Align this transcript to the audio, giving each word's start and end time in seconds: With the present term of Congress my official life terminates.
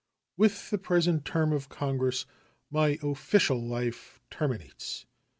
With 0.35 0.71
the 0.71 0.79
present 0.79 1.25
term 1.25 1.53
of 1.53 1.69
Congress 1.69 2.25
my 2.71 2.97
official 3.03 3.61
life 3.63 4.19
terminates. 4.31 5.05